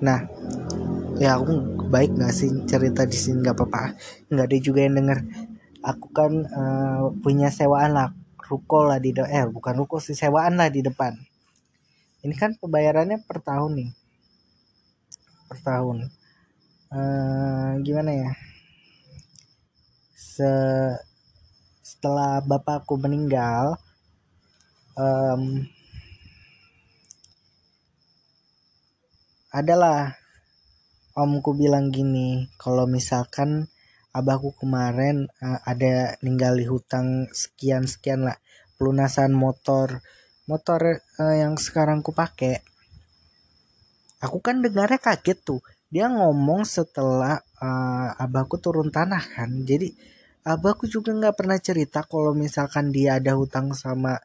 [0.00, 0.24] Nah
[1.20, 3.44] ya aku baik nggak sih cerita di sini?
[3.44, 3.92] Nggak apa-apa.
[4.32, 5.20] Nggak ada juga yang denger.
[5.84, 8.16] Aku kan uh, punya sewaan lah
[8.48, 11.20] ruko lah di eh bukan ruko sih sewaan lah di depan.
[12.24, 13.90] Ini kan pembayarannya per tahun nih.
[15.52, 16.08] Per tahun.
[16.88, 18.32] Uh, gimana ya?
[20.16, 20.48] Se
[21.94, 23.78] setelah bapakku meninggal
[24.98, 25.62] um,
[29.54, 30.18] adalah
[31.14, 33.70] omku bilang gini kalau misalkan
[34.10, 38.42] abahku kemarin uh, ada ninggali hutang sekian sekian lah
[38.74, 40.02] pelunasan motor
[40.50, 42.74] motor uh, yang sekarang ku pakai
[44.24, 45.60] aku kan dengarnya kaget tuh.
[45.92, 49.52] Dia ngomong setelah uh, abahku turun tanah kan.
[49.68, 49.92] Jadi
[50.44, 54.20] abahku juga nggak pernah cerita kalau misalkan dia ada hutang sama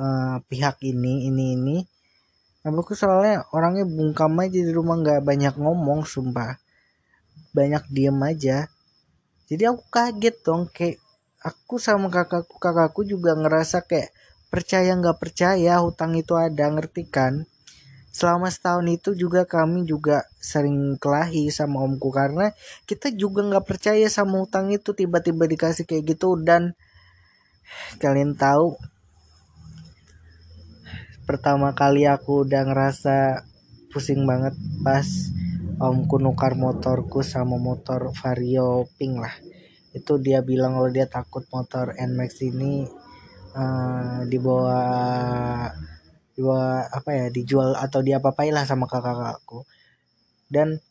[0.00, 1.76] uh, pihak ini ini ini
[2.62, 6.62] Abahku soalnya orangnya bungkam aja di rumah nggak banyak ngomong sumpah.
[7.50, 8.70] Banyak diem aja.
[9.50, 11.02] Jadi aku kaget dong kayak
[11.42, 14.14] aku sama kakakku kakakku juga ngerasa kayak
[14.46, 17.50] percaya nggak percaya hutang itu ada ngerti kan
[18.12, 22.52] selama setahun itu juga kami juga sering kelahi sama omku karena
[22.84, 24.92] kita juga nggak percaya sama hutang itu.
[24.92, 26.76] Tiba-tiba dikasih kayak gitu dan
[27.96, 28.76] kalian tahu
[31.24, 33.48] pertama kali aku udah ngerasa
[33.88, 34.52] pusing banget
[34.84, 35.08] pas
[35.80, 39.32] omku nukar motorku sama motor Vario Pink lah.
[39.96, 42.84] Itu dia bilang kalau dia takut motor Nmax ini
[43.56, 44.80] uh, dibawa
[46.42, 49.62] dibawa apa ya dijual atau diapa-apain lah sama kakak-kakakku.
[50.50, 50.82] Dan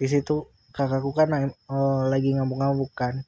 [0.00, 1.28] di situ kakakku kan
[1.68, 3.20] uh, lagi ngambuk-ngambuk kan.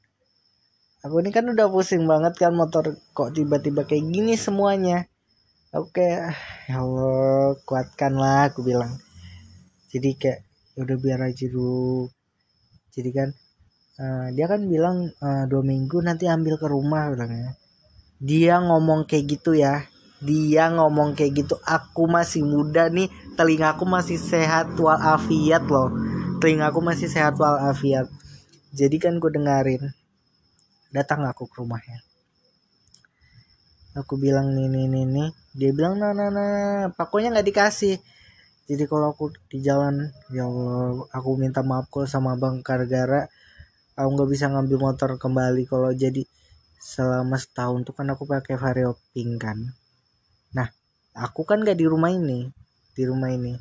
[1.05, 5.05] Aku ini kan udah pusing banget kan motor kok tiba-tiba kayak gini semuanya.
[5.69, 6.33] Oke ah,
[6.65, 8.97] ya Allah kuatkan lah aku bilang.
[9.93, 10.41] Jadi kayak
[10.73, 12.09] ya udah biar aja dulu.
[12.89, 13.29] Jadi kan
[14.01, 17.53] uh, dia kan bilang uh, dua minggu nanti ambil ke rumah bilangnya.
[18.23, 19.92] Dia ngomong kayak gitu ya
[20.23, 25.91] dia ngomong kayak gitu aku masih muda nih telingaku masih sehat walafiat loh.
[26.39, 28.07] Telingaku masih sehat walafiat.
[28.73, 29.91] Jadi kan gue dengerin
[30.95, 31.99] datang aku ke rumahnya.
[33.99, 35.29] Aku bilang nih nih nih nih.
[35.53, 37.95] Dia bilang nah nah nah pokoknya nggak dikasih.
[38.63, 43.27] Jadi kalau aku di jalan ya Allah aku minta maaf kalau sama bang gara-gara
[43.99, 46.23] aku nggak bisa ngambil motor kembali kalau jadi
[46.79, 49.59] selama setahun tuh kan aku pakai vario pink kan.
[49.59, 49.82] nah
[51.13, 52.49] aku kan nggak di rumah ini
[52.93, 53.57] di rumah ini.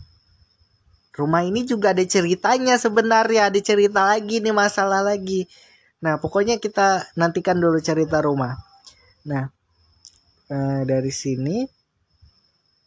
[1.12, 5.44] Rumah ini juga ada ceritanya sebenarnya ada cerita lagi nih masalah lagi.
[6.00, 8.56] Nah pokoknya kita nantikan dulu cerita rumah.
[9.28, 9.44] Nah
[10.48, 11.68] eh, dari sini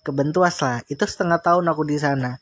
[0.05, 0.81] ke Bentuas lah.
[0.85, 2.37] Itu setengah tahun aku di sana.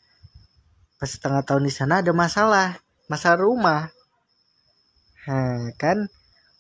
[1.00, 3.92] Pas setengah tahun di sana ada masalah masalah rumah.
[5.24, 6.12] Nah, kan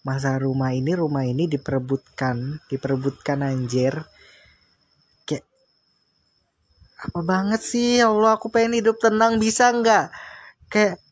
[0.07, 4.03] masa rumah ini rumah ini diperebutkan diperebutkan anjir
[7.03, 10.07] apa banget sih ya Allah aku pengen hidup tenang bisa nggak?
[10.71, 11.03] Kayak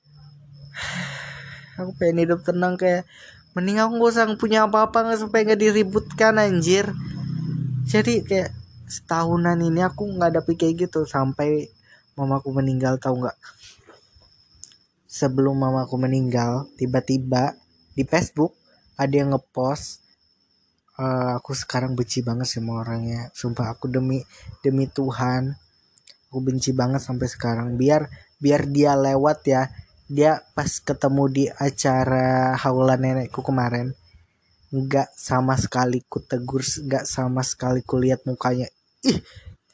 [1.79, 3.03] aku pengen hidup tenang kayak
[3.51, 6.95] mending aku gak usah punya apa-apa nggak supaya nggak diributkan anjir.
[7.83, 8.55] Jadi kayak
[8.87, 11.67] setahunan ini aku nggak dapet kayak gitu sampai
[12.15, 13.35] mamaku meninggal tahu nggak?
[15.11, 17.59] Sebelum mamaku meninggal tiba-tiba
[17.91, 18.55] di Facebook
[18.95, 19.99] ada yang ngepost
[20.95, 23.27] uh, aku sekarang benci banget sama orangnya.
[23.35, 24.23] Sumpah aku demi
[24.63, 25.60] demi Tuhan
[26.31, 27.75] aku benci banget sampai sekarang.
[27.75, 28.07] Biar
[28.39, 29.67] biar dia lewat ya.
[30.07, 33.91] Dia pas ketemu di acara haulan nenekku kemarin
[34.71, 38.71] nggak sama sekali ku tegur nggak sama sekali ku lihat mukanya.
[39.03, 39.19] Ih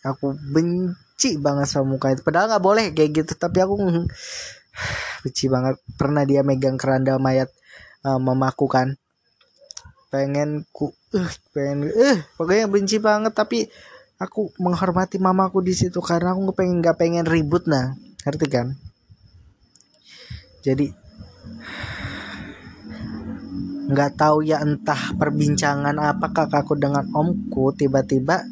[0.02, 2.26] aku benci banget sama muka itu.
[2.26, 3.78] Padahal nggak boleh kayak gitu tapi aku
[5.22, 5.78] benci banget.
[5.93, 7.54] Pernah dia megang keranda mayat
[8.02, 8.98] uh, mamaku kan.
[10.10, 13.70] Pengen ku uh, pengen uh, pokoknya benci banget tapi
[14.17, 17.93] aku menghormati mamaku di situ karena aku pengen nggak pengen ribut nah.
[18.25, 18.67] Ngerti kan?
[20.65, 20.91] Jadi
[23.88, 28.43] nggak tahu ya entah perbincangan apa kakakku dengan omku tiba-tiba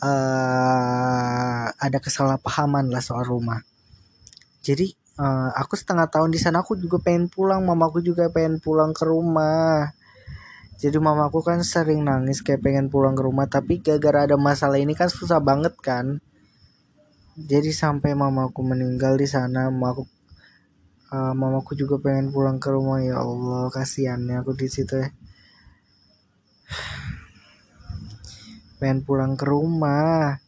[0.00, 3.60] uh, ada kesalahpahaman lah soal rumah.
[4.64, 8.96] Jadi uh, aku setengah tahun di sana aku juga pengen pulang mamaku juga pengen pulang
[8.96, 9.92] ke rumah
[10.74, 14.98] jadi mamaku kan sering nangis kayak pengen pulang ke rumah tapi gara-gara ada masalah ini
[14.98, 16.18] kan susah banget kan.
[17.34, 20.06] Jadi sampai mamaku meninggal di sana mamaku
[21.14, 22.98] uh, mamaku juga pengen pulang ke rumah.
[23.02, 25.08] Ya Allah kasihannya aku di situ ya.
[28.82, 30.42] Pengen pulang ke rumah.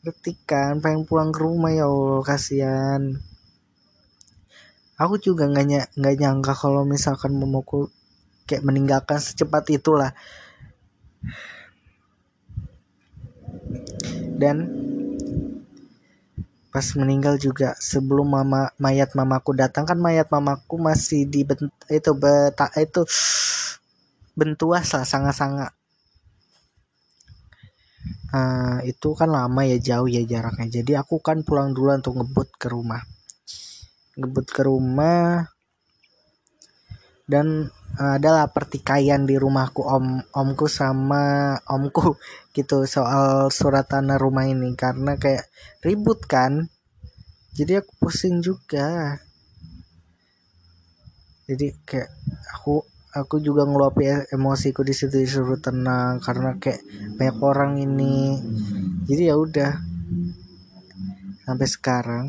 [0.00, 0.80] Ngerti kan?
[0.80, 3.02] Pengen pulang ke rumah ya Allah kasihan.
[4.96, 7.92] Aku juga nggak nggak nyangka kalau misalkan mamaku
[8.46, 10.14] kayak meninggalkan secepat itulah.
[14.36, 14.70] Dan
[16.70, 22.12] pas meninggal juga sebelum mama mayat mamaku datang kan mayat mamaku masih di bent, itu
[22.12, 23.08] beta itu
[24.36, 25.72] bentuas lah sangat-sangat
[28.32, 30.80] uh, itu kan lama ya jauh ya jaraknya.
[30.82, 33.02] Jadi aku kan pulang dulu untuk ngebut ke rumah.
[34.18, 35.46] Ngebut ke rumah.
[37.26, 42.20] Dan adalah pertikaian di rumahku om omku sama omku
[42.56, 44.76] gitu soal surat tanah rumah ini.
[44.76, 45.48] Karena kayak
[45.80, 46.68] ribut kan.
[47.56, 49.16] Jadi aku pusing juga.
[51.48, 52.10] Jadi kayak
[52.52, 52.84] aku
[53.16, 56.20] aku juga ngeluapin emosiku di situ disuruh tenang.
[56.20, 56.84] Karena kayak
[57.16, 58.36] banyak orang ini.
[59.08, 59.72] Jadi ya udah.
[61.46, 62.24] Sampai sekarang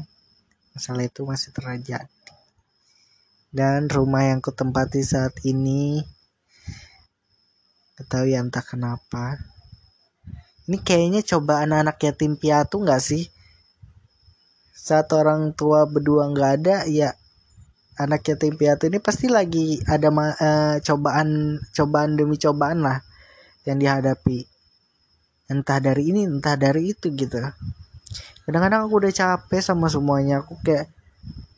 [0.72, 2.06] masalah itu masih terjadi
[3.52, 6.04] dan rumah yang kutempati saat ini
[7.98, 9.42] ketahui entah kenapa.
[10.68, 13.26] Ini kayaknya coba anak-anak yatim piatu nggak sih?
[14.76, 17.16] Saat orang tua berdua nggak ada ya
[17.98, 23.02] anak yatim piatu ini pasti lagi ada uh, cobaan cobaan demi cobaan lah
[23.66, 24.46] yang dihadapi.
[25.50, 27.42] Entah dari ini entah dari itu gitu.
[28.46, 30.46] Kadang-kadang aku udah capek sama semuanya.
[30.46, 30.92] Aku kayak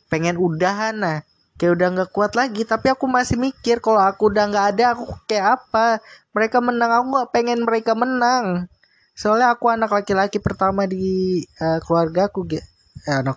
[0.08, 1.18] pengen udahan nah
[1.60, 2.64] kayak udah nggak kuat lagi.
[2.64, 6.00] Tapi aku masih mikir kalau aku udah nggak ada aku kayak apa?
[6.32, 8.64] Mereka menang aku nggak pengen mereka menang.
[9.12, 12.64] Soalnya aku anak laki-laki pertama di uh, keluarga aku eh,
[13.04, 13.36] anak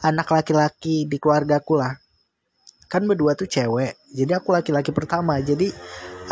[0.00, 1.92] anak laki-laki di keluarga aku lah.
[2.88, 4.00] Kan berdua tuh cewek.
[4.16, 5.36] Jadi aku laki-laki pertama.
[5.44, 5.68] Jadi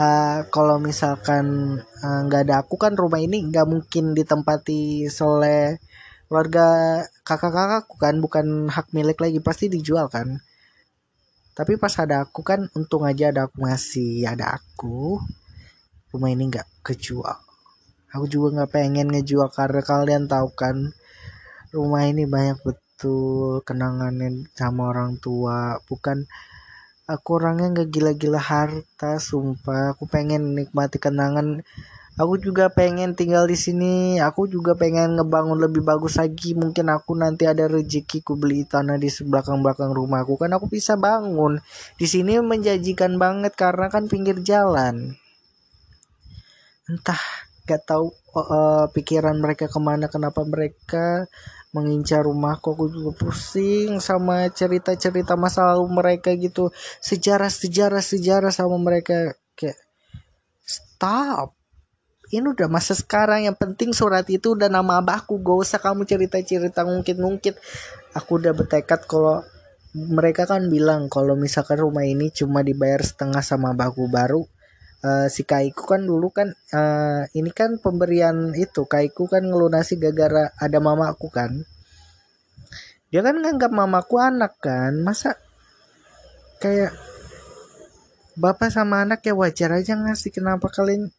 [0.01, 5.77] uh, kalau misalkan nggak uh, ada aku kan rumah ini nggak mungkin ditempati oleh
[6.33, 8.17] keluarga kakak-kakakku kan.
[8.17, 10.48] Bukan hak milik lagi pasti dijual kan
[11.59, 15.19] tapi pas ada aku kan untung aja ada aku masih ada aku.
[16.15, 17.35] Rumah ini nggak kejual.
[18.15, 20.95] Aku juga nggak pengen ngejual karena kalian tahu kan
[21.75, 25.83] rumah ini banyak betul kenangannya sama orang tua.
[25.91, 26.31] Bukan
[27.11, 29.99] aku orangnya nggak gila-gila harta sumpah.
[29.99, 31.67] Aku pengen nikmati kenangan
[32.19, 34.19] aku juga pengen tinggal di sini.
[34.19, 36.53] Aku juga pengen ngebangun lebih bagus lagi.
[36.59, 40.35] Mungkin aku nanti ada rezeki ku beli tanah di belakang belakang rumahku.
[40.35, 41.63] Kan aku bisa bangun.
[41.95, 45.15] Di sini menjanjikan banget karena kan pinggir jalan.
[46.91, 47.23] Entah
[47.69, 51.31] gak tahu uh, pikiran mereka ke mana kenapa mereka
[51.71, 52.75] mengincar rumahku.
[52.75, 56.75] Aku juga pusing sama cerita-cerita masa lalu mereka gitu.
[56.99, 59.39] Sejarah-sejarah sejarah sama mereka.
[59.55, 59.79] Kayak
[60.67, 61.58] stop
[62.29, 65.41] ini udah masa sekarang yang penting surat itu udah nama abahku.
[65.41, 67.57] Gak usah kamu cerita-cerita ngungkit-ngungkit.
[68.13, 69.41] Aku udah bertekad kalau
[69.97, 74.45] mereka kan bilang kalau misalkan rumah ini cuma dibayar setengah sama abahku baru.
[74.99, 78.85] Uh, si kaiku kan dulu kan uh, ini kan pemberian itu.
[78.85, 81.65] Kaiku kan ngelunasi gara-gara ada mamaku kan.
[83.09, 85.01] Dia kan nganggap mamaku anak kan.
[85.01, 85.41] Masa
[86.61, 86.93] kayak
[88.37, 91.11] bapak sama anak ya wajar aja ngasih kenapa kalian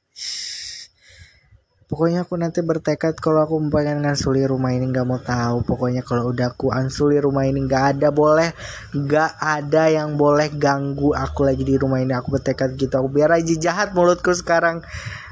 [1.90, 5.66] pokoknya aku nanti bertekad kalau aku pengen ngansuli rumah ini nggak mau tahu.
[5.66, 8.54] Pokoknya kalau udah aku ansuli rumah ini nggak ada boleh
[8.94, 12.14] nggak ada yang boleh ganggu aku lagi di rumah ini.
[12.14, 12.94] Aku bertekad gitu.
[12.94, 14.86] Aku biar aja jahat mulutku sekarang.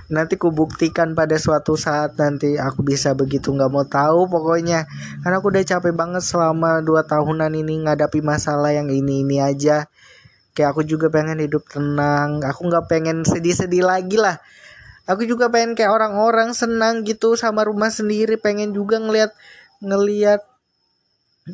[0.10, 4.89] Nanti ku buktikan pada suatu saat nanti aku bisa begitu nggak mau tahu pokoknya.
[5.22, 9.86] Karena aku udah capek banget selama dua tahunan ini ngadapi masalah yang ini ini aja.
[10.58, 12.41] Kayak aku juga pengen hidup tenang.
[12.41, 14.41] Aku nggak pengen sedih-sedih lagi lah
[15.08, 18.36] aku juga pengen kayak orang-orang senang gitu sama rumah sendiri.
[18.38, 19.32] Pengen juga ngelihat
[19.80, 20.43] ngelihat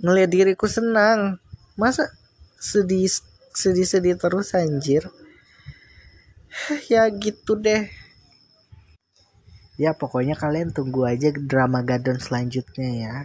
[0.01, 1.37] ngelihat diriku senang.
[1.77, 2.09] Masa
[2.57, 3.07] sedih
[3.53, 5.07] sedih sedih terus anjir?
[6.89, 7.89] Ya gitu deh.
[9.73, 13.15] Ya pokoknya kalian tunggu aja drama Gadon selanjutnya ya.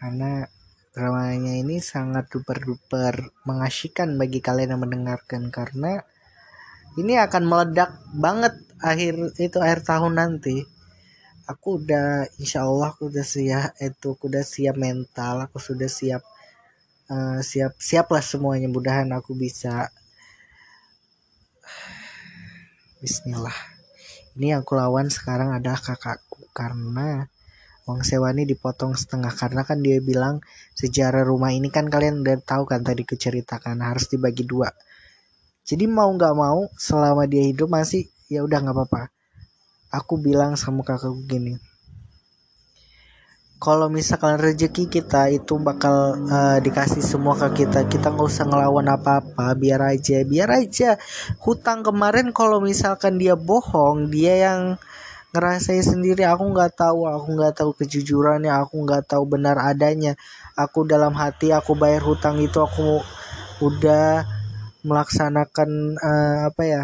[0.00, 0.48] Karena
[0.96, 5.52] dramanya ini sangat duper duper mengasyikan bagi kalian yang mendengarkan.
[5.52, 6.00] Karena
[6.96, 10.62] ini akan meledak banget akhir itu akhir tahun nanti
[11.48, 16.22] aku udah insya Allah aku udah siap itu aku udah siap mental aku sudah siap
[17.08, 19.88] uh, siap siap lah semuanya mudahan aku bisa.
[22.98, 23.54] Bismillah.
[24.38, 27.26] Ini yang aku lawan sekarang adalah kakakku karena
[27.86, 29.32] uang sewa ini dipotong setengah.
[29.34, 30.42] Karena kan dia bilang
[30.74, 34.70] sejarah rumah ini kan kalian udah tahu kan tadi keceritakan harus dibagi dua.
[35.62, 39.02] Jadi mau nggak mau selama dia hidup masih ya udah nggak apa-apa.
[39.92, 41.56] Aku bilang sama kakakku gini
[43.58, 48.86] kalau misalkan rezeki kita itu bakal uh, dikasih semua ke kita kita nggak usah ngelawan
[48.86, 50.94] apa-apa biar aja biar aja.
[51.42, 54.78] Hutang kemarin kalau misalkan dia bohong dia yang
[55.34, 56.22] ngerasain sendiri.
[56.22, 60.14] Aku nggak tahu aku nggak tahu kejujurannya aku nggak tahu benar adanya.
[60.54, 63.02] Aku dalam hati aku bayar hutang itu aku
[63.58, 64.22] udah
[64.86, 66.82] melaksanakan uh, apa ya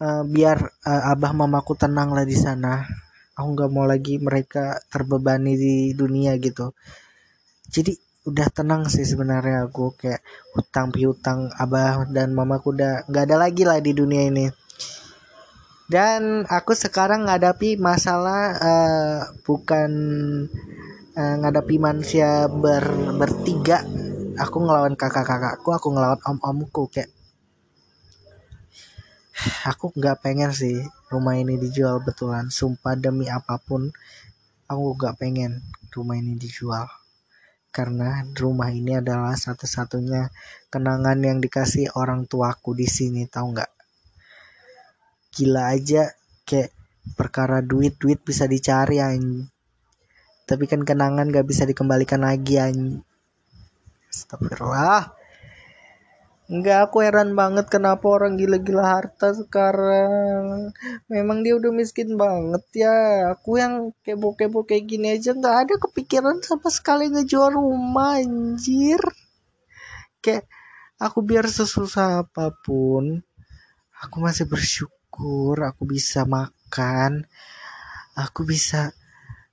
[0.00, 2.82] uh, biar uh, abah mamaku tenang lah di sana.
[3.36, 6.72] Aku nggak mau lagi mereka terbebani di dunia gitu.
[7.70, 7.94] Jadi
[8.28, 9.94] udah tenang sih sebenarnya aku.
[9.96, 10.20] Kayak
[10.56, 14.46] hutang piutang abah dan mamaku udah nggak ada lagi lah di dunia ini.
[15.90, 19.90] Dan aku sekarang ngadapi masalah uh, bukan
[21.18, 22.84] uh, ngadapi manusia ber
[23.16, 23.82] bertiga.
[24.38, 27.10] Aku ngelawan kakak-kakakku aku ngelawan om-omku kayak
[29.70, 32.48] aku nggak pengen sih rumah ini dijual betulan.
[32.48, 33.88] Sumpah demi apa pun
[34.66, 36.88] aku nggak pengen rumah ini dijual.
[37.70, 40.30] Karena rumah ini adalah satu-satunya
[40.68, 43.70] kenangan yang dikasih orang tuaku di sini tahu nggak?
[45.30, 46.10] Gila aja
[46.42, 46.74] kayak
[47.14, 49.48] perkara duit duit bisa dicari an
[50.44, 53.06] tapi kan kenangan gak bisa dikembalikan lagi an
[54.10, 55.19] Astagfirullah
[56.50, 60.74] Enggak, aku heran banget kenapa orang gila-gila harta sekarang.
[61.06, 63.30] Memang dia udah miskin banget ya.
[63.38, 68.98] Aku yang kebo-kebo kayak gini aja nggak ada kepikiran sama sekali ngejual rumah anjir.
[70.18, 70.50] Kayak
[70.98, 73.22] aku biar sesusah apa pun,
[74.02, 77.30] aku masih bersyukur aku bisa makan.
[78.18, 78.90] Aku bisa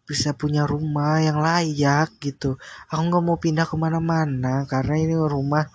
[0.07, 2.55] bisa punya rumah yang layak gitu
[2.87, 5.67] aku nggak mau pindah ke mana-mana karena ini rumah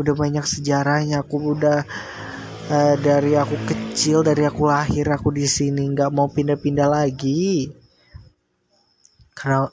[0.00, 1.22] udah banyak sejarahnya.
[1.22, 1.84] Aku udah
[2.70, 7.68] uh, dari aku kecil dari aku lahir aku di sini nggak mau pindah-pindah lagi.
[9.36, 9.68] Karena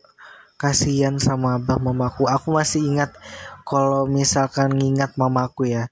[0.57, 2.25] kasihan sama abah mamaku.
[2.25, 3.13] Aku masih ingat
[3.67, 5.91] kalau misalkan ngingat mamaku ya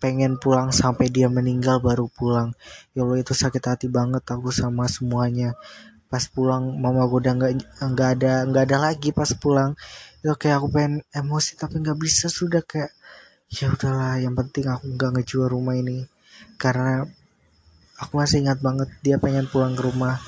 [0.00, 2.56] pengen pulang sampai dia meninggal baru pulang.
[2.96, 5.52] Ya Allah itu sakit hati banget aku sama semuanya.
[6.08, 7.52] Pas pulang mama gue udah nggak
[7.92, 9.76] nggak ada nggak ada lagi pas pulang.
[10.24, 12.90] Itu kayak aku pengen emosi tapi nggak bisa sudah kayak
[13.50, 16.06] ya udahlah yang penting aku nggak ngejual rumah ini.
[16.54, 17.02] Karena
[17.98, 20.22] aku masih ingat banget dia pengen pulang ke rumah.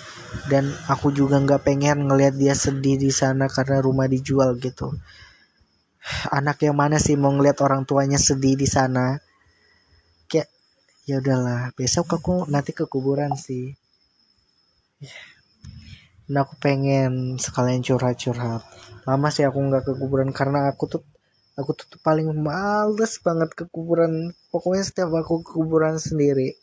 [0.50, 4.90] Dan aku juga nggak pengen ngelihat dia sedih di sana karena rumah dijual gitu.
[6.34, 9.22] Anak yang mana sih mau ngeliat orang tuanya sedih di sana?
[10.26, 10.50] Kayak
[11.06, 13.70] ya udahlah besok aku nanti ke kuburan sih.
[16.26, 18.66] Dan aku pengen sekalian curhat-curhat.
[19.06, 21.02] Lama sih aku nggak ke kuburan karena aku tuh
[21.58, 24.32] aku tuh paling males banget ke kuburan.
[24.48, 26.56] Pokoknya setiap aku ke kuburan sendiri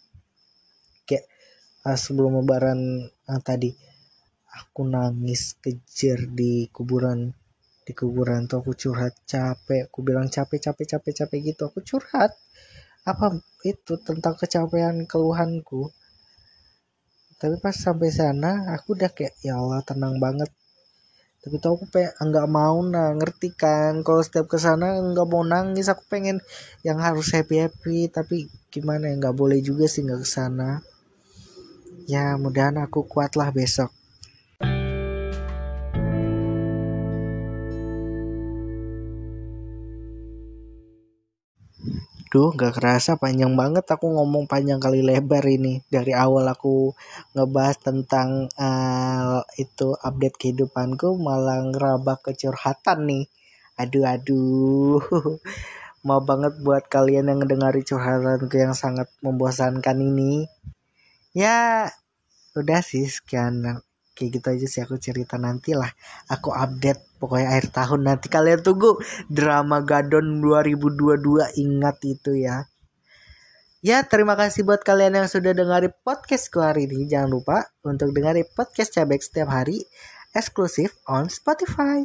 [1.05, 1.25] kayak
[1.85, 3.73] uh, sebelum lebaran uh, tadi
[4.49, 7.33] aku nangis kejer di kuburan.
[7.85, 9.89] Di kuburan tuh aku curhat capek.
[9.89, 11.61] Aku bilang capek capek capek capek gitu.
[11.69, 12.37] Aku curhat.
[13.05, 13.33] Apa
[13.65, 15.89] itu tentang kecapean keluhanku?
[17.39, 20.51] Tapi pas sampai sana aku udah kayak ya Allah tenang banget
[21.39, 24.03] tapi tau aku pengen nggak mau nah ngerti kan.
[24.03, 26.43] Kalau setiap ke sana nggak mau nangis aku pengen
[26.83, 30.83] yang harus happy happy tapi gimana ya nggak boleh juga sih nggak ke sana.
[32.09, 33.98] Ya mudahan aku kuat lah besok
[42.29, 45.81] Duh, gak kerasa panjang banget aku ngomong panjang kali lebar ini.
[45.89, 46.93] Dari awal aku
[47.33, 53.25] ngebahas tentang uh, itu update kehidupanku malah ngerabak kecurhatan nih.
[53.81, 55.01] Aduh, aduh.
[56.07, 60.47] mau banget buat kalian yang ngedengari curhatanku yang sangat membosankan ini
[61.35, 61.87] ya
[62.55, 63.83] udah sih sekian
[64.15, 65.91] kayak gitu aja sih aku cerita nanti lah
[66.31, 68.95] aku update pokoknya akhir tahun nanti kalian tunggu
[69.27, 72.65] drama Gadon 2022 ingat itu ya
[73.79, 77.07] Ya, terima kasih buat kalian yang sudah dengerin podcastku hari ini.
[77.07, 79.87] Jangan lupa untuk dengerin podcast Cabek setiap hari
[80.35, 82.03] eksklusif on Spotify.